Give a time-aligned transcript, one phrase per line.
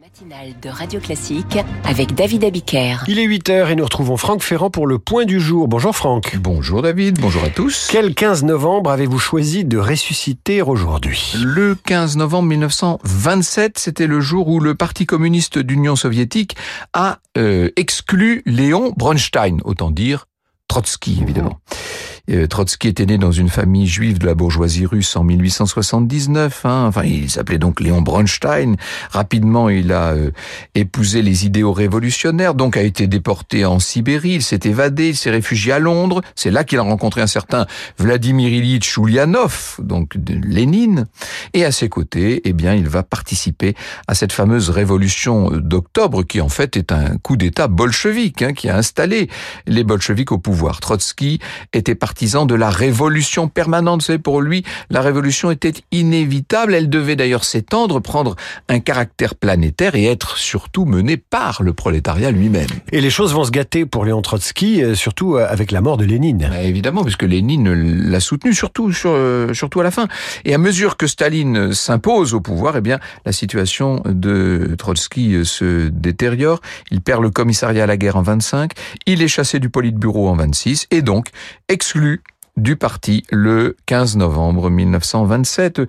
[0.00, 2.98] Matinale de Radio Classique avec David Abiker.
[3.08, 5.66] Il est 8h et nous retrouvons Franck Ferrand pour le point du jour.
[5.66, 6.36] Bonjour Franck.
[6.36, 7.88] Bonjour David, bonjour à tous.
[7.90, 11.34] Quel 15 novembre avez-vous choisi de ressusciter aujourd'hui?
[11.42, 16.54] Le 15 novembre 1927, c'était le jour où le Parti communiste d'Union soviétique
[16.92, 20.26] a euh, exclu Léon Bronstein, autant dire
[20.68, 21.58] Trotsky évidemment.
[21.72, 22.07] Euh,
[22.48, 26.66] Trotsky était né dans une famille juive de la bourgeoisie russe en 1879.
[26.66, 26.84] Hein.
[26.88, 28.74] Enfin, il s'appelait donc Léon Bronstein.
[29.10, 30.30] Rapidement, il a euh,
[30.74, 34.34] épousé les idéaux révolutionnaires, donc a été déporté en Sibérie.
[34.34, 36.20] Il s'est évadé, il s'est réfugié à Londres.
[36.34, 37.66] C'est là qu'il a rencontré un certain
[37.98, 41.06] Vladimir Ilyich Ulyanov, donc Lénine.
[41.54, 43.74] Et à ses côtés, eh bien, il va participer
[44.06, 48.68] à cette fameuse révolution d'octobre, qui en fait est un coup d'État bolchevique, hein, qui
[48.68, 49.30] a installé
[49.66, 50.80] les bolcheviks au pouvoir.
[50.80, 51.38] Trotsky
[51.72, 54.02] était parti de la révolution permanente.
[54.02, 56.74] C'est pour lui, la révolution était inévitable.
[56.74, 58.34] Elle devait d'ailleurs s'étendre, prendre
[58.68, 62.66] un caractère planétaire et être surtout menée par le prolétariat lui-même.
[62.90, 65.96] Et les choses vont se gâter pour Léon Trotsky, euh, surtout euh, avec la mort
[65.96, 66.48] de Lénine.
[66.50, 67.72] Bah, évidemment, puisque Lénine
[68.10, 70.08] l'a soutenu, surtout, euh, surtout à la fin.
[70.44, 75.88] Et à mesure que Staline s'impose au pouvoir, eh bien, la situation de Trotsky se
[75.88, 76.60] détériore.
[76.90, 78.72] Il perd le commissariat à la guerre en 25.
[79.06, 81.28] Il est chassé du Politburo en 26 et donc
[81.68, 85.82] exclu Salut du parti le 15 novembre 1927.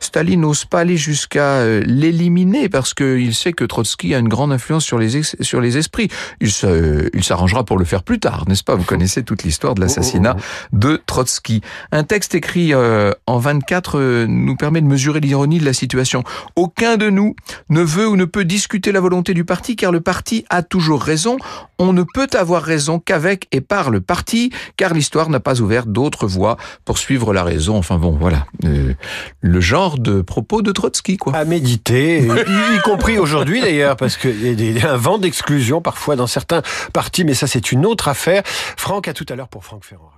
[0.00, 4.52] Staline n'ose pas aller jusqu'à euh, l'éliminer parce qu'il sait que Trotsky a une grande
[4.52, 6.08] influence sur les, sur les esprits.
[6.40, 8.74] Il s'arrangera pour le faire plus tard, n'est-ce pas?
[8.74, 10.76] Vous connaissez toute l'histoire de l'assassinat oh, oh, oh.
[10.76, 11.62] de Trotsky.
[11.92, 16.24] Un texte écrit euh, en 24 euh, nous permet de mesurer l'ironie de la situation.
[16.56, 17.34] Aucun de nous
[17.68, 21.02] ne veut ou ne peut discuter la volonté du parti car le parti a toujours
[21.02, 21.36] raison.
[21.78, 25.86] On ne peut avoir raison qu'avec et par le parti car l'histoire n'a pas ouvert
[25.86, 27.76] d'autres voie pour suivre la raison.
[27.76, 28.46] Enfin bon, voilà.
[28.64, 28.94] Euh,
[29.40, 31.34] le genre de propos de Trotsky, quoi.
[31.36, 32.22] À méditer,
[32.74, 37.24] y, compris aujourd'hui d'ailleurs, parce qu'il y a un vent d'exclusion parfois dans certains partis,
[37.24, 38.42] mais ça c'est une autre affaire.
[38.46, 40.10] Franck, à tout à l'heure pour Franck Ferrand.